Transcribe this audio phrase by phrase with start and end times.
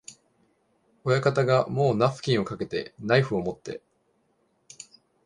[1.03, 3.83] 親方がもうナフキンをかけて、ナイフをもって、